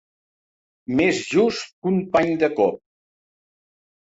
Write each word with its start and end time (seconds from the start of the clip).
Més 1.01 1.19
just 1.33 1.69
que 1.75 1.91
un 1.91 1.99
pany 2.17 2.33
de 2.45 2.51
cop. 2.61 2.81